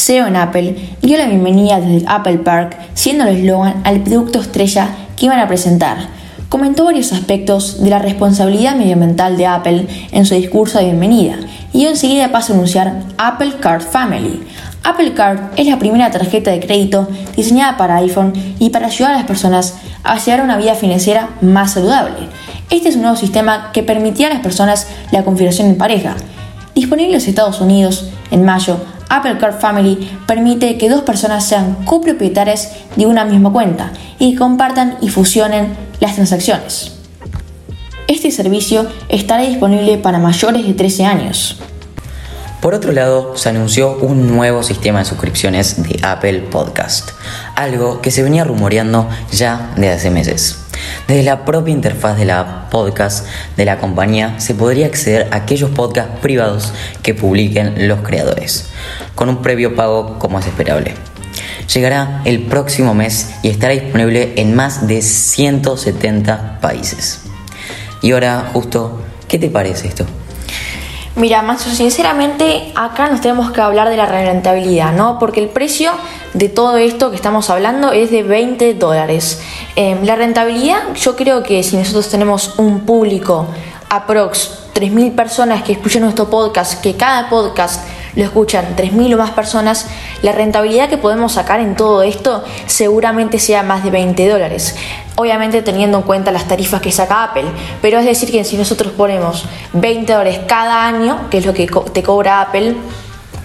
[0.00, 4.88] CEO en Apple, dio la bienvenida desde Apple Park, siendo el eslogan al producto estrella
[5.16, 6.08] que iban a presentar.
[6.48, 11.36] Comentó varios aspectos de la responsabilidad medioambiental de Apple en su discurso de bienvenida
[11.74, 14.42] y enseguida paso a anunciar Apple Card Family.
[14.82, 17.06] Apple Card es la primera tarjeta de crédito
[17.36, 21.72] diseñada para iPhone y para ayudar a las personas a llevar una vida financiera más
[21.72, 22.28] saludable.
[22.70, 26.16] Este es un nuevo sistema que permitía a las personas la configuración en pareja.
[26.74, 28.78] Disponible en los Estados Unidos en mayo,
[29.10, 34.96] Apple Card Family permite que dos personas sean copropietarias de una misma cuenta y compartan
[35.02, 36.92] y fusionen las transacciones.
[38.06, 41.58] Este servicio estará disponible para mayores de 13 años.
[42.60, 47.10] Por otro lado, se anunció un nuevo sistema de suscripciones de Apple Podcast,
[47.56, 50.58] algo que se venía rumoreando ya desde hace meses.
[51.06, 55.70] Desde la propia interfaz de la podcast de la compañía se podría acceder a aquellos
[55.70, 58.70] podcasts privados que publiquen los creadores,
[59.14, 60.94] con un previo pago como es esperable.
[61.72, 67.22] Llegará el próximo mes y estará disponible en más de 170 países.
[68.02, 70.04] Y ahora, justo, ¿qué te parece esto?
[71.16, 75.18] Mira, más sinceramente acá nos tenemos que hablar de la rentabilidad, ¿no?
[75.18, 75.92] Porque el precio
[76.34, 79.40] de todo esto que estamos hablando es de 20 dólares.
[79.76, 83.46] Em, la rentabilidad, yo creo que si nosotros tenemos un público
[83.88, 89.30] aprox 3.000 personas que escuchan nuestro podcast, que cada podcast lo escuchan 3.000 o más
[89.30, 89.86] personas,
[90.22, 94.76] la rentabilidad que podemos sacar en todo esto seguramente sea más de 20 dólares.
[95.16, 97.44] Obviamente teniendo en cuenta las tarifas que saca Apple,
[97.82, 101.68] pero es decir que si nosotros ponemos 20 dólares cada año, que es lo que
[101.92, 102.76] te cobra Apple,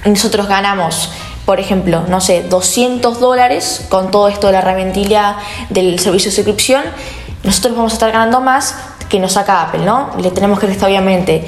[0.05, 1.09] nosotros ganamos
[1.45, 5.35] por ejemplo, no sé, 200 dólares con todo esto de la rentabilidad
[5.69, 6.83] del servicio de suscripción,
[7.43, 8.75] nosotros vamos a estar ganando más
[9.09, 10.11] que nos saca Apple, ¿no?
[10.19, 11.45] Le tenemos que restar obviamente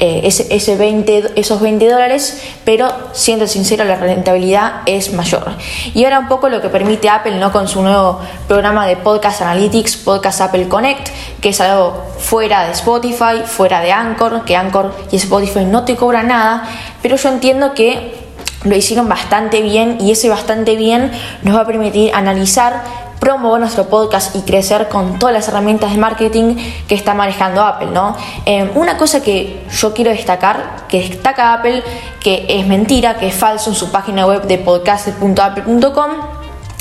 [0.00, 5.50] eh, ese, 20, esos 20 dólares, pero siendo sincero, la rentabilidad es mayor.
[5.92, 7.50] Y ahora un poco lo que permite Apple ¿no?
[7.50, 11.08] con su nuevo programa de Podcast Analytics, Podcast Apple Connect,
[11.40, 15.96] que es algo fuera de Spotify, fuera de Anchor, que Anchor y Spotify no te
[15.96, 16.62] cobran nada,
[17.02, 18.17] pero yo entiendo que
[18.64, 21.10] lo hicieron bastante bien y ese bastante bien
[21.42, 22.82] nos va a permitir analizar
[23.18, 27.88] promover nuestro podcast y crecer con todas las herramientas de marketing que está manejando Apple,
[27.92, 28.16] ¿no?
[28.46, 31.82] Eh, una cosa que yo quiero destacar, que destaca Apple,
[32.20, 36.10] que es mentira, que es falso en su página web de podcast.apple.com,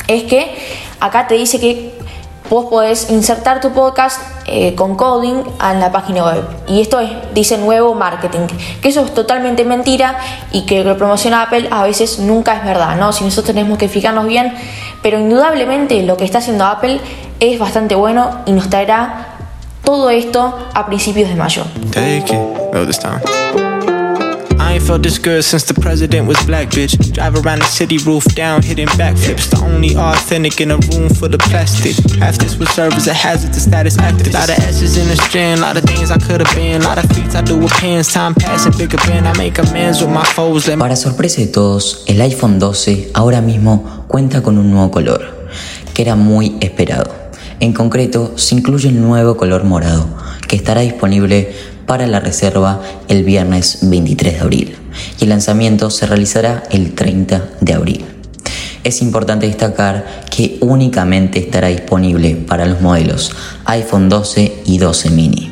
[0.08, 0.56] es que
[1.00, 1.97] acá te dice que
[2.50, 6.44] vos podés insertar tu podcast eh, con coding en la página web.
[6.68, 8.48] Y esto es, dice nuevo marketing,
[8.82, 10.18] que eso es totalmente mentira
[10.52, 13.12] y que lo que promociona Apple a veces nunca es verdad, ¿no?
[13.14, 14.54] Si nosotros tenemos que fijarnos bien,
[15.02, 17.00] pero indudablemente lo que está haciendo Apple
[17.40, 19.28] es bastante bueno y nos traerá
[19.84, 21.64] todo esto a principios de mayo.
[24.78, 26.94] Ain't felt this good since the president was black, bitch.
[27.14, 29.50] Drive around the city roof down, hitting backflips.
[29.50, 31.96] The only authentic in a room full of plastic.
[32.20, 34.34] Half this would serve as a hazard to status active.
[34.34, 36.84] Lot of S's in the strand, lot of things I could have been.
[36.84, 39.26] Lot of feats I do with pens, time passing, bigger pen.
[39.26, 40.70] I make amends with my foes.
[40.78, 45.50] Para sorpresa de todos, el iPhone 12 ahora mismo cuenta con un nuevo color,
[45.94, 47.16] que era muy esperado.
[47.60, 50.08] En concreto, se incluye el nuevo color morado,
[50.48, 54.76] que estará disponible para la reserva el viernes 23 de abril
[55.20, 58.06] y el lanzamiento se realizará el 30 de abril.
[58.84, 63.32] Es importante destacar que únicamente estará disponible para los modelos
[63.66, 65.52] iPhone 12 y 12 mini,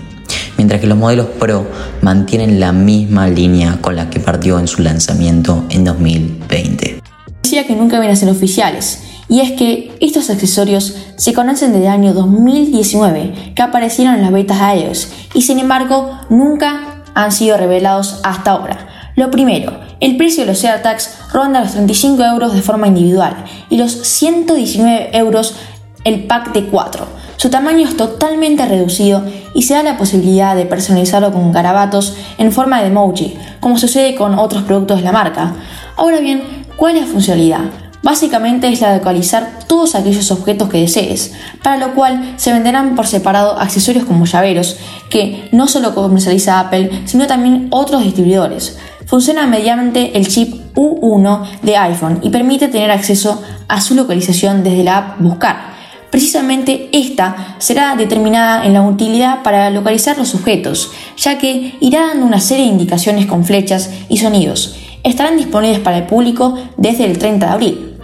[0.58, 1.66] mientras que los modelos Pro
[2.02, 7.02] mantienen la misma línea con la que partió en su lanzamiento en 2020.
[7.44, 11.86] Decía que nunca van a ser oficiales, y es que estos accesorios se conocen desde
[11.86, 17.32] el año 2019 que aparecieron en las betas de iOS y sin embargo nunca han
[17.32, 18.88] sido revelados hasta ahora.
[19.16, 23.78] Lo primero, el precio de los AirTags ronda los 35 euros de forma individual y
[23.78, 25.56] los 119 euros
[26.04, 27.08] el pack de 4.
[27.38, 29.24] Su tamaño es totalmente reducido
[29.54, 34.16] y se da la posibilidad de personalizarlo con garabatos en forma de emoji, como sucede
[34.16, 35.56] con otros productos de la marca.
[35.98, 36.44] Ahora bien,
[36.76, 37.62] ¿cuál es la funcionalidad?
[38.06, 42.96] Básicamente es la de localizar todos aquellos objetos que desees, para lo cual se venderán
[42.96, 44.78] por separado accesorios como llaveros,
[45.10, 48.78] que no solo comercializa Apple, sino también otros distribuidores.
[49.08, 54.84] Funciona mediante el chip U1 de iPhone y permite tener acceso a su localización desde
[54.84, 55.74] la app Buscar.
[56.12, 62.28] Precisamente esta será determinada en la utilidad para localizar los objetos, ya que irá dando
[62.28, 64.76] una serie de indicaciones con flechas y sonidos.
[65.02, 67.95] Estarán disponibles para el público desde el 30 de abril.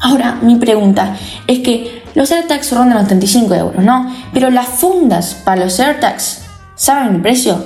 [0.00, 1.16] Ahora, mi pregunta
[1.46, 4.12] es que los AirTags rondan los 35 euros, ¿no?
[4.32, 6.42] Pero las fundas para los AirTags,
[6.74, 7.64] ¿saben el precio?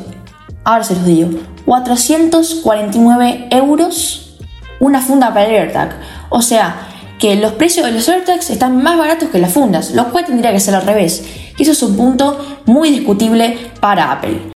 [0.64, 1.30] Ahora se los digo.
[1.64, 4.38] 449 euros
[4.80, 5.90] una funda para el AirTag.
[6.30, 6.88] O sea,
[7.18, 10.52] que los precios de los AirTags están más baratos que las fundas, lo cual tendría
[10.52, 11.22] que ser al revés.
[11.58, 14.50] Eso es un punto muy discutible para Apple.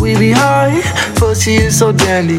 [0.00, 0.14] We
[1.70, 2.36] so dandy.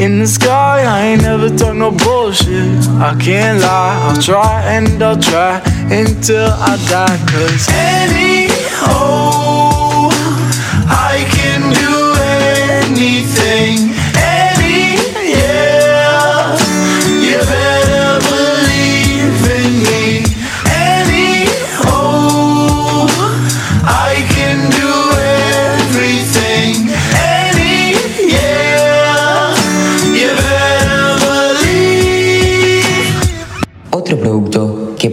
[0.00, 2.86] In the sky, I ain't never talk no bullshit.
[3.00, 5.60] I can't lie, I'll try and I'll try
[5.90, 7.18] until I die.
[7.26, 8.46] Cause Annie,
[8.86, 10.08] oh,
[10.86, 12.14] I can do
[12.86, 13.97] anything.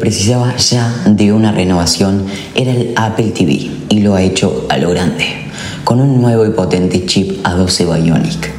[0.06, 4.92] Precisaba ya de una renovación era el Apple TV y lo ha hecho a lo
[4.92, 5.25] grande,
[5.83, 8.51] con un nuevo y potente chip A12 Bionic,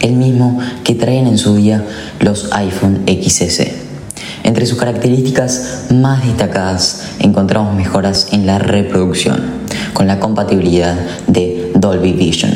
[0.00, 1.84] el mismo que traen en su día
[2.20, 3.62] los iPhone XS.
[4.42, 9.42] Entre sus características más destacadas encontramos mejoras en la reproducción,
[9.92, 12.52] con la compatibilidad de Dolby Vision,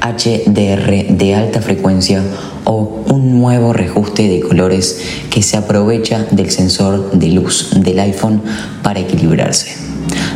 [0.00, 2.22] HDR de alta frecuencia
[2.64, 5.00] o un nuevo reajuste de colores
[5.30, 8.42] que se aprovecha del sensor de luz del iPhone
[8.82, 9.76] para equilibrarse,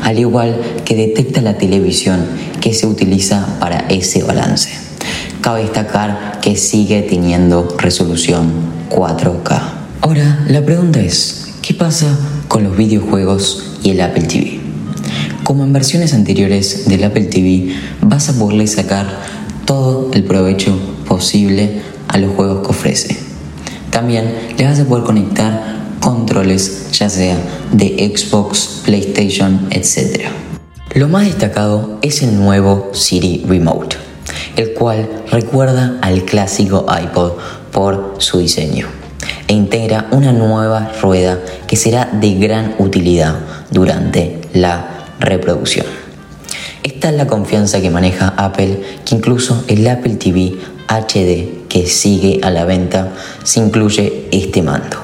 [0.02, 2.24] al igual que detecta la televisión
[2.60, 4.70] que se utiliza para ese balance.
[5.40, 8.50] Cabe destacar que sigue teniendo resolución
[8.90, 9.62] 4K.
[10.00, 12.18] Ahora, la pregunta es, ¿qué pasa
[12.48, 14.60] con los videojuegos y el Apple TV?
[15.42, 19.06] Como en versiones anteriores del Apple TV, vas a poderle sacar
[19.64, 20.76] todo el provecho
[21.06, 23.16] posible a los juegos que ofrece.
[23.90, 27.36] También le vas a poder conectar controles ya sea
[27.72, 30.26] de Xbox, PlayStation, etc.
[30.94, 33.96] Lo más destacado es el nuevo Siri Remote,
[34.56, 37.32] el cual recuerda al clásico iPod
[37.72, 38.86] por su diseño
[39.48, 43.36] e integra una nueva rueda que será de gran utilidad
[43.70, 46.03] durante la reproducción.
[46.84, 52.40] Esta es la confianza que maneja Apple, que incluso el Apple TV HD que sigue
[52.42, 54.98] a la venta se incluye este mando.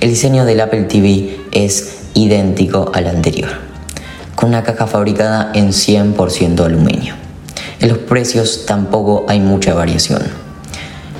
[0.00, 3.48] El diseño del Apple TV es idéntico al anterior,
[4.34, 7.14] con una caja fabricada en 100% aluminio.
[7.78, 10.20] En los precios tampoco hay mucha variación.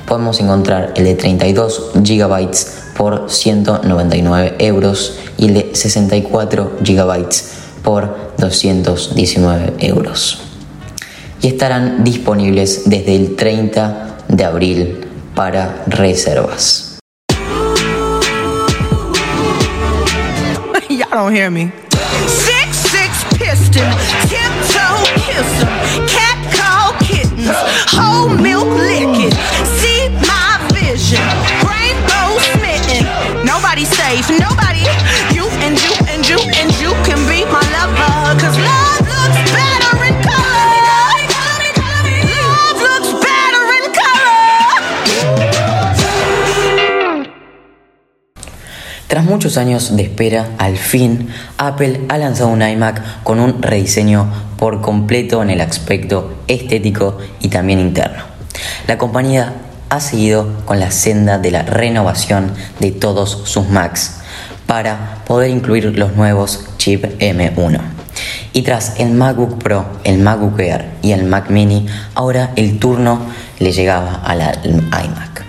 [0.05, 2.49] Podemos encontrar el de 32 GB
[2.97, 7.29] por 199 euros y el de 64 GB
[7.85, 10.41] por 219 euros
[11.41, 16.97] y estarán disponibles desde el 30 de abril para reservas.
[21.51, 21.71] Me.
[27.93, 28.94] Whole milk
[49.35, 51.27] muchos años de espera, al fin
[51.57, 57.49] Apple ha lanzado un iMac con un rediseño por completo en el aspecto estético y
[57.49, 58.23] también interno.
[58.87, 59.51] La compañía
[59.89, 64.21] ha seguido con la senda de la renovación de todos sus Macs
[64.67, 67.81] para poder incluir los nuevos chip M1.
[68.53, 73.19] Y tras el MacBook Pro, el MacBook Air y el Mac Mini, ahora el turno
[73.59, 75.44] le llegaba al iMac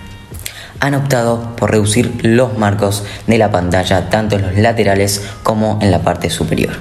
[0.79, 5.91] han optado por reducir los marcos de la pantalla tanto en los laterales como en
[5.91, 6.73] la parte superior.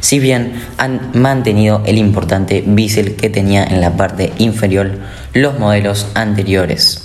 [0.00, 4.98] Si bien han mantenido el importante bisel que tenía en la parte inferior
[5.32, 7.00] los modelos anteriores.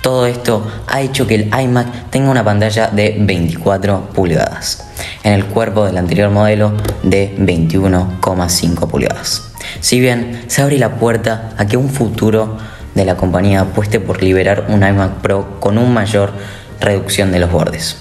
[0.00, 4.86] Todo esto ha hecho que el iMac tenga una pantalla de 24 pulgadas,
[5.24, 9.50] en el cuerpo del anterior modelo de 21,5 pulgadas.
[9.80, 12.56] Si bien se abre la puerta a que un futuro
[12.96, 16.32] de la compañía apueste por liberar un iMac Pro con una mayor
[16.80, 17.98] reducción de los bordes.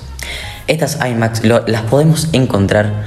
[0.67, 3.03] Estas iMacs las podemos encontrar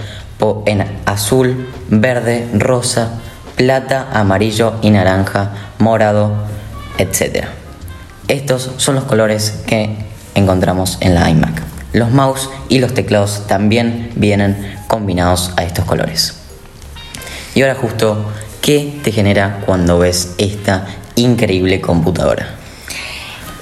[0.67, 3.15] en azul, verde, rosa,
[3.57, 6.33] plata, amarillo y naranja, morado,
[6.99, 7.47] etc.
[8.29, 9.97] Estos son los colores que
[10.35, 11.63] encontramos en la iMac.
[11.95, 16.35] Los mouse y los teclados también vienen combinados a estos colores.
[17.55, 18.27] Y ahora justo,
[18.61, 20.87] ¿qué te genera cuando ves esta
[21.19, 22.55] increíble computadora.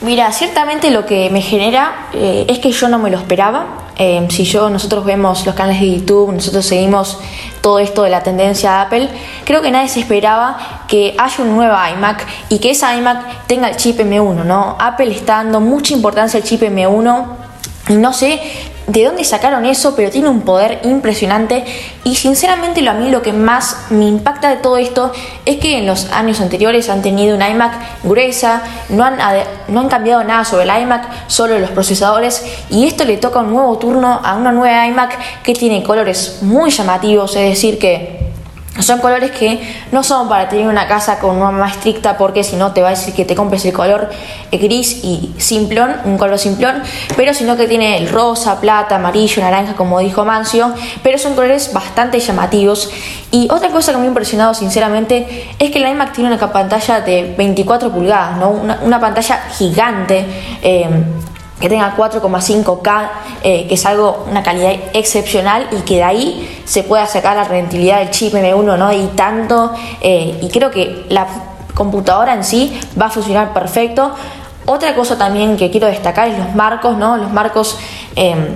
[0.02, 3.86] Mira, ciertamente lo que me genera eh, es que yo no me lo esperaba.
[3.98, 7.18] Eh, si yo, nosotros vemos los canales de YouTube, nosotros seguimos
[7.62, 9.08] todo esto de la tendencia de Apple,
[9.44, 13.68] creo que nadie se esperaba que haya un nuevo iMac y que esa iMac tenga
[13.68, 14.76] el chip M1, ¿no?
[14.78, 17.26] Apple está dando mucha importancia al chip M1
[17.88, 18.40] y no sé
[18.86, 21.64] de dónde sacaron eso, pero tiene un poder impresionante.
[22.04, 25.12] Y sinceramente lo a mí lo que más me impacta de todo esto
[25.44, 29.18] es que en los años anteriores han tenido una iMac gruesa, no han,
[29.68, 32.44] no han cambiado nada sobre el iMac, solo los procesadores.
[32.70, 36.70] Y esto le toca un nuevo turno a una nueva iMac que tiene colores muy
[36.70, 38.25] llamativos, es decir que
[38.80, 39.60] son colores que
[39.92, 42.88] no son para tener una casa con una más estricta porque si no te va
[42.88, 44.10] a decir que te compres el color
[44.52, 46.82] gris y simplón, un color simplón,
[47.16, 51.72] pero sino que tiene el rosa, plata, amarillo, naranja, como dijo Mancio, pero son colores
[51.72, 52.90] bastante llamativos.
[53.30, 57.00] Y otra cosa que me ha impresionado sinceramente es que el iMac tiene una pantalla
[57.00, 58.50] de 24 pulgadas, ¿no?
[58.50, 60.24] una, pantalla gigante.
[60.62, 60.88] Eh,
[61.60, 63.08] que tenga 4,5K,
[63.42, 67.44] eh, que es algo, una calidad excepcional y que de ahí se pueda sacar la
[67.44, 68.92] rentabilidad del chip M1, ¿no?
[68.92, 71.26] Y tanto, eh, y creo que la
[71.74, 74.14] computadora en sí va a funcionar perfecto.
[74.66, 77.16] Otra cosa también que quiero destacar es los marcos, ¿no?
[77.16, 77.78] Los marcos
[78.16, 78.48] em,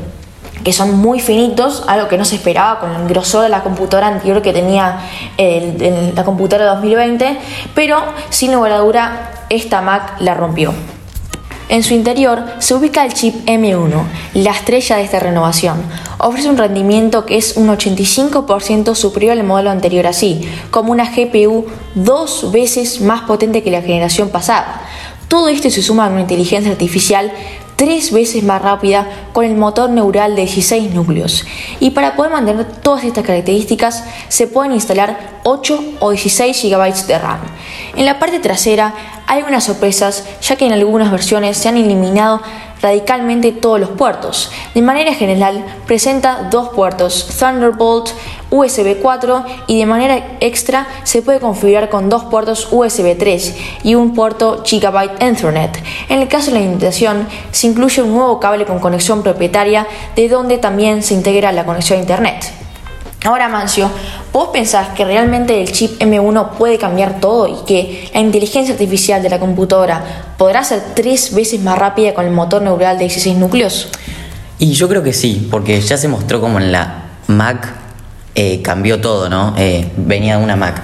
[0.62, 4.08] que son muy finitos, algo que no se esperaba con el grosor de la computadora
[4.08, 4.98] anterior que tenía
[6.14, 7.38] la computadora 2020,
[7.74, 10.74] pero sin lugar a duda esta Mac la rompió.
[11.70, 14.02] En su interior se ubica el chip M1,
[14.34, 15.80] la estrella de esta renovación.
[16.18, 20.40] Ofrece un rendimiento que es un 85% superior al modelo anterior así,
[20.72, 24.82] como una GPU dos veces más potente que la generación pasada.
[25.28, 27.30] Todo esto se suma a una inteligencia artificial
[27.80, 31.46] tres veces más rápida con el motor neural de 16 núcleos.
[31.80, 37.18] Y para poder mantener todas estas características se pueden instalar 8 o 16 GB de
[37.18, 37.40] RAM.
[37.96, 38.92] En la parte trasera
[39.26, 42.42] hay unas sorpresas ya que en algunas versiones se han eliminado
[42.82, 44.50] radicalmente todos los puertos.
[44.74, 48.10] De manera general, presenta dos puertos Thunderbolt
[48.50, 53.94] USB 4 y de manera extra se puede configurar con dos puertos USB 3 y
[53.94, 55.82] un puerto Gigabyte Ethernet.
[56.08, 60.28] En el caso de la invitación, se incluye un nuevo cable con conexión propietaria de
[60.28, 62.69] donde también se integra la conexión a Internet.
[63.22, 63.90] Ahora, Mancio,
[64.32, 69.22] ¿vos pensás que realmente el chip M1 puede cambiar todo y que la inteligencia artificial
[69.22, 73.36] de la computadora podrá ser tres veces más rápida con el motor neural de 16
[73.36, 73.88] núcleos?
[74.58, 77.74] Y yo creo que sí, porque ya se mostró como en la Mac
[78.34, 79.54] eh, cambió todo, ¿no?
[79.58, 80.82] Eh, venía de una Mac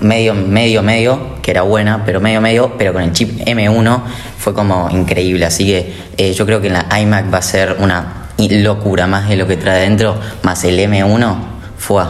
[0.00, 4.00] medio, medio, medio, que era buena, pero medio, medio, pero con el chip M1
[4.38, 5.44] fue como increíble.
[5.44, 9.28] Así que eh, yo creo que en la iMac va a ser una locura más
[9.28, 12.02] de lo que trae dentro, más el M1 fue,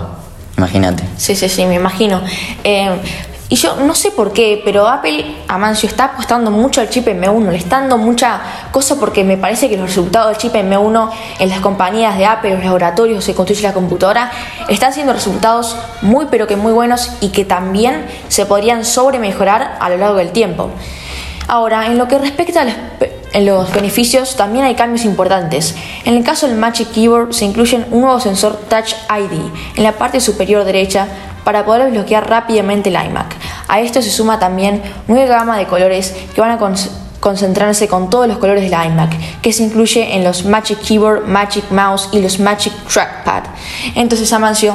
[0.56, 1.04] imagínate.
[1.16, 2.20] Sí, sí, sí, me imagino.
[2.64, 3.00] Eh,
[3.48, 7.50] y yo no sé por qué, pero Apple, Amancio, está apostando mucho al chip M1,
[7.50, 8.40] le está dando mucha
[8.72, 12.54] cosa porque me parece que los resultados del chip M1 en las compañías de Apple,
[12.54, 14.32] los laboratorios se construye la computadora,
[14.68, 19.76] están siendo resultados muy pero que muy buenos y que también se podrían sobre mejorar
[19.78, 20.70] a lo largo del tiempo.
[21.48, 22.74] Ahora, en lo que respecta a los
[23.36, 25.74] en los beneficios también hay cambios importantes.
[26.06, 29.92] En el caso del Magic Keyboard se incluye un nuevo sensor Touch ID en la
[29.92, 31.06] parte superior derecha
[31.44, 33.36] para poder bloquear rápidamente el iMac.
[33.68, 36.58] A esto se suma también nueva gama de colores que van a
[37.20, 41.70] concentrarse con todos los colores del iMac, que se incluye en los Magic Keyboard, Magic
[41.70, 43.42] Mouse y los Magic Trackpad.
[43.94, 44.74] Entonces, Amancio,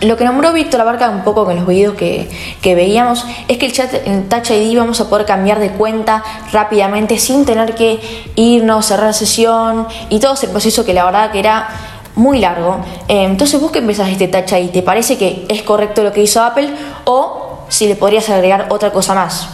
[0.00, 2.28] lo que nombró Víctor abarca un poco con los videos que,
[2.62, 6.22] veíamos es que el chat en Touch ID vamos a poder cambiar de cuenta
[6.52, 8.00] rápidamente sin tener que
[8.34, 11.68] irnos, cerrar sesión y todo ese proceso que la verdad que era
[12.16, 12.84] muy largo.
[13.08, 16.22] Eh, entonces vos que empezás este Touch ID, ¿te parece que es correcto lo que
[16.22, 16.68] hizo Apple
[17.04, 19.48] o si le podrías agregar otra cosa más?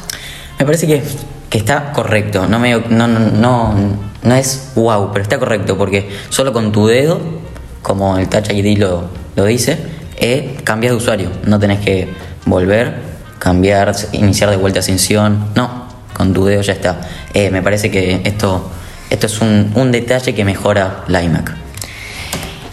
[0.58, 1.02] Me parece que,
[1.56, 3.74] está correcto, no, me, no, no,
[4.22, 7.18] no, es wow, pero está correcto porque solo con tu dedo,
[7.82, 9.04] como el Touch ID lo,
[9.36, 11.30] lo dice, e cambias de usuario.
[11.44, 12.08] No tenés que
[12.46, 12.94] volver,
[13.38, 15.50] cambiar, iniciar de vuelta sesión.
[15.54, 17.00] No, con tu dedo ya está.
[17.34, 18.70] Eh, me parece que esto,
[19.08, 21.56] esto es un, un detalle que mejora la iMac.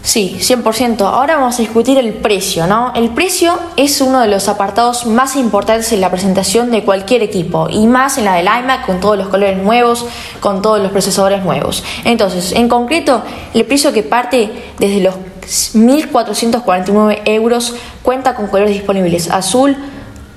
[0.08, 1.02] Sí, 100%.
[1.02, 2.94] Ahora vamos a discutir el precio, ¿no?
[2.96, 7.68] El precio es uno de los apartados más importantes en la presentación de cualquier equipo
[7.70, 10.06] y más en la del iMac con todos los colores nuevos,
[10.40, 11.84] con todos los procesadores nuevos.
[12.06, 13.22] Entonces, en concreto,
[13.54, 14.50] el precio que parte
[14.80, 15.16] desde los
[15.48, 19.78] 1.449 euros cuenta con colores disponibles azul,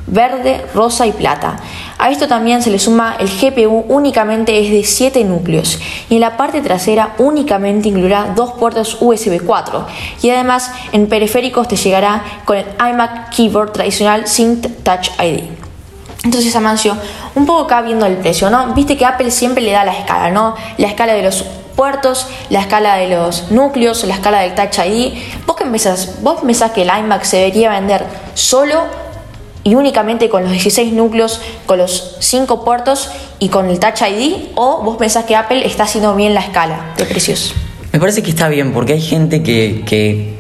[0.06, 1.56] verde, rosa y plata.
[1.98, 6.20] A esto también se le suma el GPU únicamente es de 7 núcleos y en
[6.20, 9.86] la parte trasera únicamente incluirá dos puertos USB 4
[10.22, 15.42] y además en periféricos te llegará con el iMac Keyboard tradicional sin Touch ID.
[16.22, 16.96] Entonces, Amancio,
[17.34, 18.74] un poco acá viendo el precio, ¿no?
[18.74, 20.54] Viste que Apple siempre le da la escala, ¿no?
[20.76, 21.46] La escala de los
[22.50, 25.14] la escala de los núcleos, la escala del Touch ID.
[25.46, 26.22] ¿Vos qué pensás?
[26.22, 28.82] ¿Vos pensás que el iMac se debería vender solo
[29.64, 34.50] y únicamente con los 16 núcleos, con los 5 puertos y con el Touch ID?
[34.56, 37.54] ¿O vos pensás que Apple está haciendo bien la escala de precios?
[37.92, 40.38] Me parece que está bien porque hay gente que, que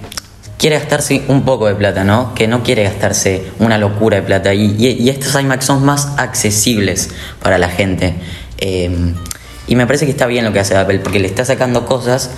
[0.58, 2.34] quiere gastarse un poco de plata, ¿no?
[2.34, 4.52] Que no quiere gastarse una locura de plata.
[4.52, 7.10] Y, estos iMacs son más accesibles
[7.42, 8.14] para la gente.
[8.58, 9.14] Em,
[9.70, 12.32] y me parece que está bien lo que hace Apple, porque le está sacando cosas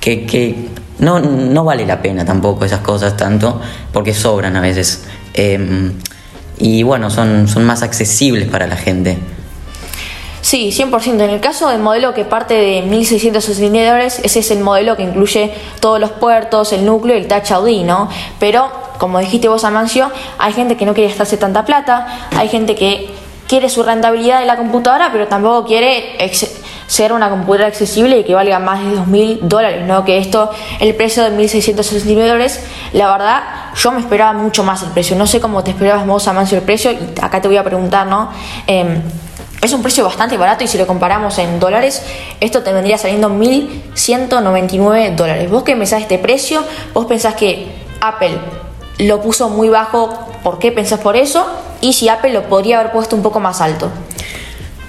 [0.00, 0.68] que, que
[0.98, 3.60] no, no, vale la pena tampoco esas cosas tanto,
[3.92, 5.04] porque sobran a veces.
[5.34, 5.92] Em,
[6.56, 9.18] y bueno, son, son más accesibles para la gente.
[10.40, 11.22] Sí, 100%.
[11.24, 15.02] En el caso del modelo que parte de 1.660 dólares, ese es el modelo que
[15.02, 18.08] incluye todos los puertos, el núcleo y el Touch ID, ¿no?
[18.40, 22.74] Pero, como dijiste vos, Amancio, hay gente que no quiere gastarse tanta plata, hay gente
[22.74, 23.10] que
[23.46, 26.16] quiere su rentabilidad de la computadora, pero tampoco quiere
[26.88, 30.04] ser una computadora accesible y que valga más de 2.000 dólares, ¿no?
[30.04, 33.42] Que esto, el precio de 1.669 dólares, la verdad,
[33.76, 35.14] yo me esperaba mucho más el precio.
[35.14, 38.06] No sé cómo te esperabas vos, Amancio, el precio, y acá te voy a preguntar,
[38.06, 38.30] ¿no?
[38.66, 39.02] Eh,
[39.60, 42.02] es un precio bastante barato y si lo comparamos en dólares,
[42.40, 45.50] esto te vendría saliendo 1.199 dólares.
[45.50, 46.64] ¿Vos qué pensás de este precio?
[46.94, 47.66] ¿Vos pensás que
[48.00, 48.38] Apple
[48.98, 50.26] lo puso muy bajo?
[50.42, 51.46] ¿Por qué pensás por eso?
[51.80, 53.90] Y si Apple lo podría haber puesto un poco más alto.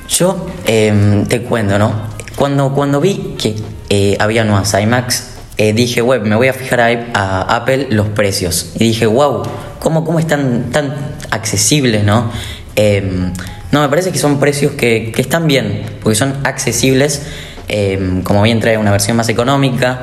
[0.09, 1.93] Yo em, te cuento, ¿no?
[2.35, 3.55] Cuando, cuando vi que
[3.89, 6.79] eh, había nuevas iMacs, eh, dije, web, me voy a fijar
[7.13, 8.71] a, Apple los precios.
[8.75, 9.43] Y dije, wow,
[9.79, 10.95] ¿cómo, cómo están tan
[11.29, 12.31] accesibles, no?
[12.75, 13.31] Em,
[13.71, 17.23] no, me parece que son precios que, están bien, porque son accesibles,
[17.67, 19.99] em, como bien trae una versión más económica,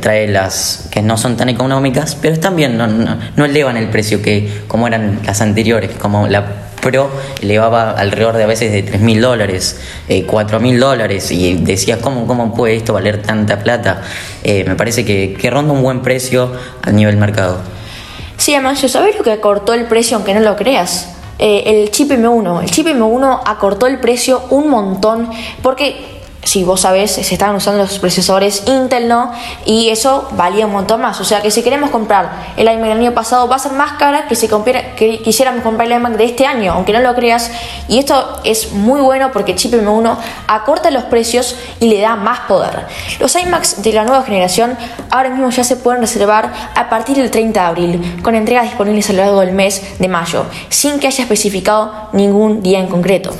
[0.00, 4.62] trae las que no son tan económicas, pero están bien, no, elevan el precio que
[4.66, 7.10] como eran las anteriores, como la Pro
[7.40, 11.98] elevaba alrededor de a veces de 3 mil dólares, eh, 4 mil dólares, y decías,
[12.00, 14.02] ¿cómo, ¿cómo puede esto valer tanta plata?
[14.42, 17.60] Eh, me parece que, ronda un buen precio a nivel mercado.
[18.36, 21.08] Sí, Amancio, ¿sabes lo que cortó el precio aunque no lo creas?
[21.38, 22.62] Eh, el chip M1.
[22.62, 25.30] El chip M1 acortó el precio un montón
[25.62, 26.17] porque
[26.48, 29.30] si vos sabés, se estaban usando los procesadores Intel, ¿no?
[29.66, 31.20] Y eso valía un montón más.
[31.20, 33.92] O sea que si queremos comprar el iMac del año pasado, va a ser más
[33.98, 34.48] cara que si
[35.22, 37.50] quisiéramos comprar el iMac de este año, aunque no lo creas.
[37.86, 42.40] Y esto es muy bueno porque chip M1 acorta los precios y le da más
[42.40, 42.86] poder.
[43.20, 44.78] Los iMacs de la nueva generación
[45.10, 49.10] ahora mismo ya se pueden reservar a partir del 30 de abril, con entregas disponibles
[49.10, 53.34] a lo largo del mes de mayo, sin que haya especificado ningún día en concreto.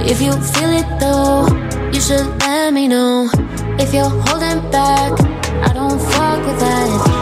[0.00, 1.46] If you feel it though,
[1.92, 3.28] you should let me know.
[3.78, 5.12] If you're holding back,
[5.68, 7.17] I don't fuck with that.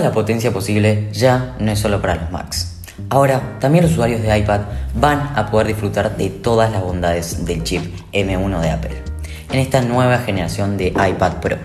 [0.00, 2.76] La potencia posible ya no es solo para los Macs.
[3.10, 4.60] Ahora, también los usuarios de iPad
[4.94, 7.82] van a poder disfrutar de todas las bondades del chip
[8.12, 9.02] M1 de Apple
[9.50, 11.56] en esta nueva generación de iPad Pro.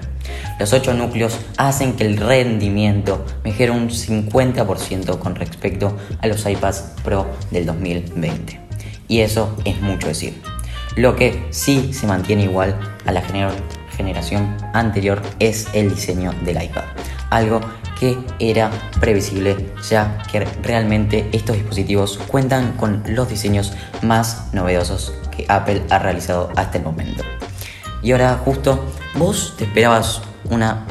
[0.59, 6.93] Los 8 núcleos hacen que el rendimiento mejore un 50% con respecto a los iPads
[7.03, 8.59] Pro del 2020.
[9.07, 10.41] Y eso es mucho decir.
[10.95, 16.83] Lo que sí se mantiene igual a la generación anterior es el diseño del iPad.
[17.29, 17.61] Algo
[18.39, 25.83] era previsible ya que realmente estos dispositivos cuentan con los diseños más novedosos que Apple
[25.89, 27.23] ha realizado hasta el momento.
[28.01, 28.83] Y ahora justo,
[29.15, 30.85] ¿vos te esperabas una,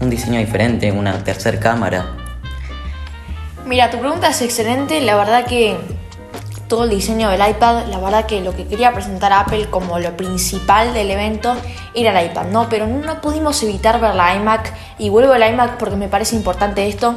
[0.00, 2.16] un diseño diferente, una tercera cámara?
[3.66, 5.76] Mira, tu pregunta es excelente, la verdad que
[6.72, 10.16] todo el diseño del iPad, la verdad que lo que quería presentar Apple como lo
[10.16, 11.54] principal del evento
[11.92, 12.70] era el iPad, ¿no?
[12.70, 16.88] Pero no pudimos evitar ver la iMac y vuelvo al iMac porque me parece importante
[16.88, 17.14] esto.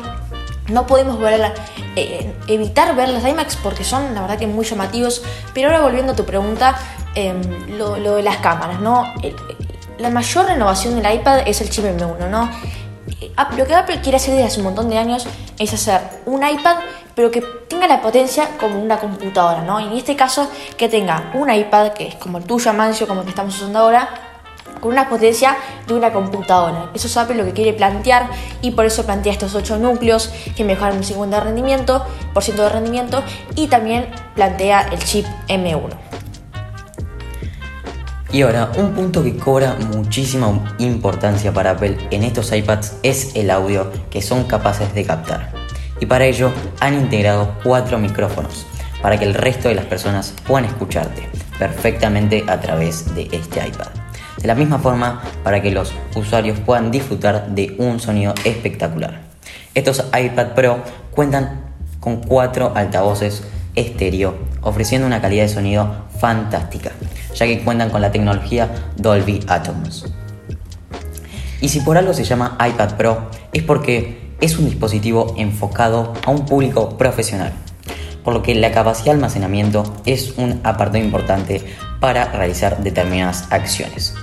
[0.68, 1.54] No podemos ver
[1.96, 5.24] eh, evitar ver las iMacs porque son la verdad que muy llamativos.
[5.54, 6.76] Pero ahora volviendo a tu pregunta,
[7.16, 7.40] em,
[7.78, 9.06] lo, de las cámaras, ¿no?
[10.00, 12.52] la mayor renovación del iPad es el chip M1, ¿no?
[13.22, 15.26] Eh, lo que Apple quiere hacer desde hace un montón de años
[15.58, 16.76] es hacer un iPad
[17.16, 19.80] pero que tenga la potencia como una computadora, ¿no?
[19.80, 23.22] Y en este caso que tenga un iPad que es como el tuyo, Amancio, como
[23.22, 24.10] el que estamos usando ahora,
[24.80, 25.56] con una potencia
[25.88, 26.92] de una computadora.
[26.94, 28.30] Eso es Apple lo que quiere plantear
[28.62, 32.64] y por eso plantea estos 8 núcleos que mejoran un 50% de rendimiento, por ciento
[32.64, 33.24] de rendimiento
[33.56, 35.90] y también plantea el chip M1.
[38.32, 43.50] Y ahora, un punto que cobra muchísima importancia para Apple en estos iPads es el
[43.50, 45.55] audio que son capaces de captar.
[46.00, 48.66] Y para ello han integrado cuatro micrófonos
[49.02, 51.30] para que el resto de las personas puedan escucharte
[51.60, 53.88] perfectamente a través de este iPad.
[54.42, 59.22] De la misma forma, para que los usuarios puedan disfrutar de un sonido espectacular.
[59.74, 60.80] Estos iPad Pro
[61.12, 61.62] cuentan
[62.00, 63.44] con cuatro altavoces
[63.76, 66.92] estéreo, ofreciendo una calidad de sonido fantástica,
[67.34, 70.12] ya que cuentan con la tecnología Dolby Atmos.
[71.62, 76.32] Y si por algo se llama iPad Pro, es porque es un dispositivo enfocado a
[76.32, 77.54] un público profesional,
[78.24, 81.62] por lo que la capacidad de almacenamiento es un apartado importante
[82.00, 84.14] para realizar determinadas acciones.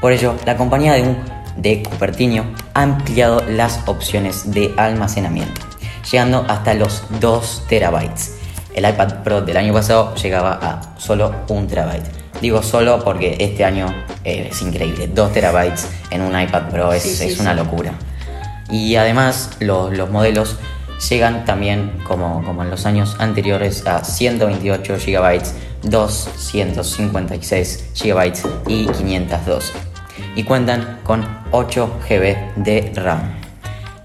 [0.00, 1.16] Por ello, la compañía de,
[1.56, 5.60] de Cupertino ha ampliado las opciones de almacenamiento,
[6.10, 8.36] llegando hasta los 2 terabytes.
[8.74, 12.18] El iPad Pro del año pasado llegaba a solo 1 terabyte.
[12.40, 15.08] Digo solo porque este año eh, es increíble.
[15.08, 17.92] 2 terabytes en un iPad Pro es, una locura.
[18.70, 20.56] Y además los, modelos
[21.08, 25.42] llegan también, como, como, en los años anteriores, a 128 GB,
[25.82, 28.32] 256 GB
[28.66, 29.72] y 512.
[30.36, 33.34] Y cuentan con 8 GB de RAM.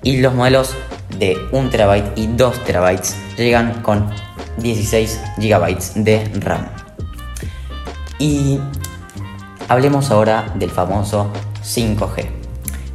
[0.03, 0.75] Y los modelos
[1.17, 4.09] de 1 TB y 2 TB llegan con
[4.57, 6.67] 16 GB de RAM.
[8.19, 8.59] Y
[9.67, 11.31] hablemos ahora del famoso
[11.63, 12.42] 5G.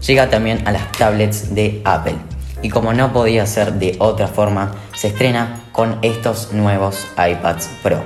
[0.07, 2.17] Llega también a las tablets de Apple
[2.63, 8.03] y como no podía ser de otra forma, se estrena con estos nuevos iPads Pro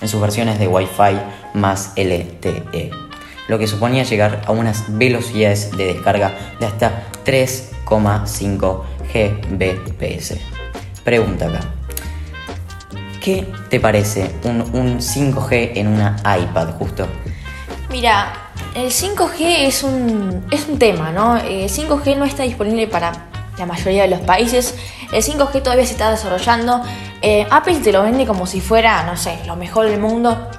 [0.00, 1.18] en sus versiones de Wi-Fi
[1.54, 2.90] más LTE,
[3.48, 8.82] lo que suponía llegar a unas velocidades de descarga de hasta 3,5
[9.12, 10.34] Gbps.
[11.02, 11.60] Pregunta acá.
[13.20, 17.08] ¿Qué te parece un, 5G en una iPad justo?
[17.90, 18.45] Mira,
[18.76, 21.38] el 5G es un, es un tema, ¿no?
[21.38, 23.10] El 5G no está disponible para
[23.56, 24.74] la mayoría de los países.
[25.12, 26.82] El 5G todavía se está desarrollando.
[27.22, 30.50] Eh, Apple te lo vende como si fuera, no sé, lo mejor del mundo.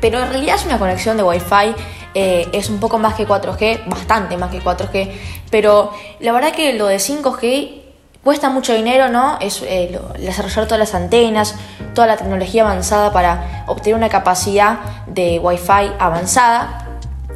[0.00, 1.74] Pero en realidad es una conexión de Wi-Fi.
[2.14, 5.12] Eh, es un poco más que 4G, bastante más que 4G.
[5.48, 7.80] Pero la verdad que lo de 5G
[8.24, 9.38] cuesta mucho dinero, ¿no?
[9.40, 11.54] Es eh, desarrollar todas las antenas,
[11.94, 16.81] toda la tecnología avanzada para obtener una capacidad de Wi-Fi avanzada.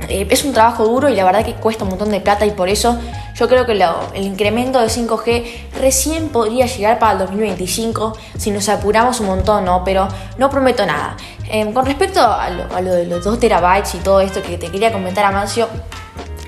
[0.09, 2.51] Eh, es un trabajo duro y la verdad que cuesta un montón de plata y
[2.51, 2.99] por eso
[3.35, 5.45] yo creo que el incremento de 5G
[5.81, 9.85] recién podría llegar para el 2025 si nos apuramos un montón, ¿no?
[9.85, 11.17] Pero no prometo nada.
[11.49, 14.93] Eh, con respecto a lo, de los 2 terabytes y todo esto que te quería
[14.93, 15.69] comentar, Amancio,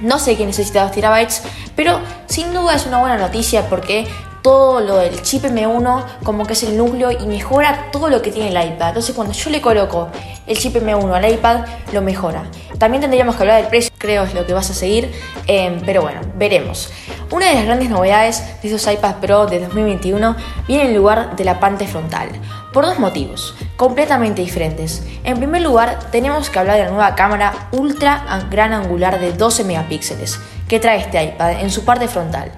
[0.02, 1.42] no sé qué necesita 2 terabytes,
[1.74, 4.06] pero sin duda es una buena noticia porque
[4.48, 8.30] todo lo del chip M1 como que es el núcleo y mejora todo lo que
[8.30, 8.88] tiene el iPad.
[8.88, 10.08] Entonces cuando yo le coloco
[10.46, 12.44] el chip M1 al iPad, lo mejora.
[12.78, 15.12] También tendríamos que hablar del precio, creo es lo que vas a seguir,
[15.46, 16.90] em, pero bueno, veremos.
[17.30, 20.34] Una de las grandes novedades de esos iPads Pro de 2021
[20.66, 22.30] viene en lugar de la pantalla frontal,
[22.72, 25.02] por dos motivos, completamente diferentes.
[25.24, 29.64] En primer lugar, tenemos que hablar de la nueva cámara ultra gran angular de 12
[29.64, 32.52] megapíxeles que trae este iPad en su parte frontal.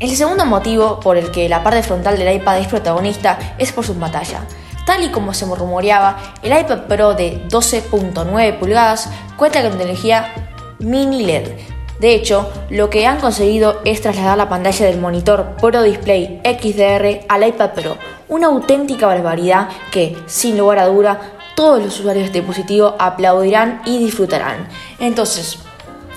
[0.00, 3.84] El segundo motivo por el que la parte frontal del iPad es protagonista es por
[3.84, 4.46] su pantalla.
[4.86, 10.32] Tal y como se rumoreaba, el iPad Pro de 12.9 pulgadas cuenta con tecnología
[10.78, 11.50] mini LED.
[11.98, 17.26] De hecho, lo que han conseguido es trasladar la pantalla del monitor Pro Display XDR
[17.28, 21.20] al iPad Pro, una auténtica barbaridad que, sin lugar a duda,
[21.54, 24.66] todos los usuarios de dispositivo aplaudirán y disfrutarán.
[24.98, 25.58] Entonces,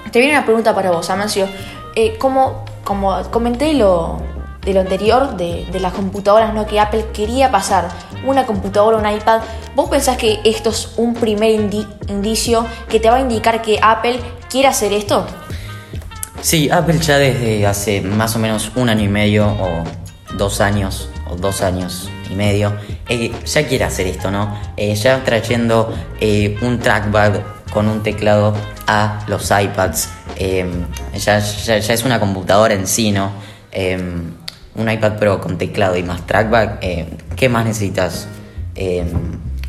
[0.09, 1.49] te viene una pregunta para vos, Amancio.
[1.95, 4.21] Eh, ¿cómo como comenté lo,
[4.65, 6.65] de lo anterior, de, las computadoras, ¿no?
[6.65, 7.89] que Apple quería pasar
[8.25, 9.41] una computadora, un iPad,
[9.75, 11.51] ¿vos pensás que esto es un primer
[12.07, 14.19] indicio que te va a indicar que Apple
[14.49, 15.25] quiere hacer esto?
[16.41, 19.83] Sí, Apple ya desde hace más o menos un año y medio o
[20.37, 22.73] dos años o dos años y medio
[23.07, 24.57] eh, ya quiere hacer esto, ¿no?
[24.75, 27.39] Eh, ya trayendo eh, un trackpad
[27.71, 28.53] con un teclado
[28.87, 30.09] a los iPads.
[30.35, 33.31] Em, ya, es una computadora en sí, ¿no?
[33.71, 34.31] Em,
[34.75, 38.27] un iPad Pro con teclado y más trackback, em, ¿qué más necesitas?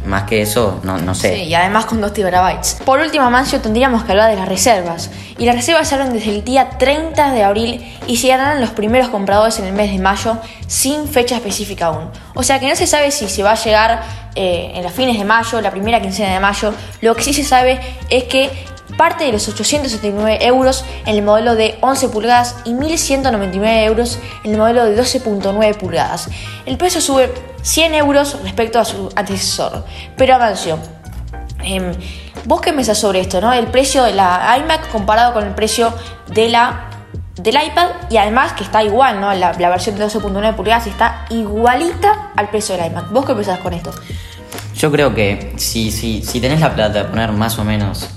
[0.07, 1.35] más que eso, no, no sé.
[1.35, 2.79] Sí, y además con 2 terabytes.
[2.85, 5.11] Por último, Mancio, tendríamos que hablar de las reservas.
[5.39, 9.09] Y las reservas se desde el día 30 de abril y se harán los primeros
[9.09, 12.11] compradores en el mes de mayo sin fecha específica aún.
[12.35, 14.03] O sea que no se sabe si se va a llegar
[14.35, 16.75] eh, en los fines de mayo, la primera quincena de mayo.
[17.01, 18.51] Lo que sí se sabe es que
[18.97, 24.53] parte de los 879 euros en el modelo de 11 pulgadas y 1199 euros en
[24.53, 26.29] el modelo de 12.9 pulgadas.
[26.67, 29.85] El precio sube 100 euros respecto a su antecesor.
[30.17, 30.79] Pero avanció.
[31.65, 31.93] Eh,
[32.45, 33.41] ¿Vos qué pensás sobre esto?
[33.41, 33.53] ¿no?
[33.53, 35.93] El precio de la iMac comparado con el precio
[36.29, 36.91] de la
[37.37, 39.35] del iPad y además que está igual, ¿no?
[39.35, 43.11] La, versión de 12.9 pulgadas está igualita al precio del iMac.
[43.11, 43.93] ¿Vos qué pensás con esto?
[44.77, 48.09] Yo creo que si, si, si tenés la plata de poner más o menos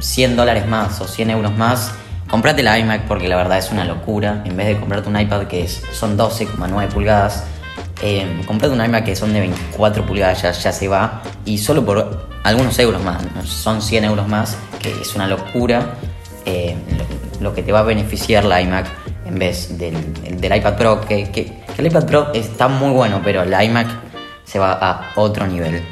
[0.00, 1.92] 100 dólares más o 100 euros más,
[2.28, 4.42] comprate la iMac porque la verdad es una locura.
[4.44, 7.44] En vez de comprarte un iPad que es, son 12,9 pulgadas,
[8.02, 11.22] eh, comprate un iMac que son de 24 pulgadas, ya, se va.
[11.44, 15.94] Y solo por algunos euros más, son 100 euros más, que es una locura.
[16.46, 16.74] Eh,
[17.40, 18.86] lo, que te va a beneficiar la iMac
[19.26, 19.94] en vez del,
[20.40, 23.88] del iPad Pro, que, que, el iPad Pro está muy bueno, pero la iMac
[24.44, 25.82] se va a otro nivel.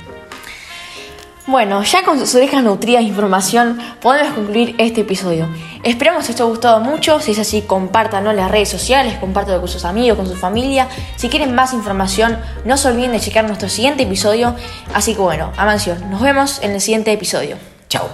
[1.49, 5.49] Bueno, ya con sus orejas nutridas de información podemos concluir este episodio.
[5.83, 9.61] Esperamos que os haya gustado mucho, si es así compártanlo en las redes sociales, compártanlo
[9.61, 10.89] con sus amigos, con su familia.
[11.17, 14.55] Si quieren más información, no se olviden de checar nuestro siguiente episodio.
[14.93, 17.57] Así que bueno, Amancio, nos vemos en el siguiente episodio.
[17.89, 18.11] Chao.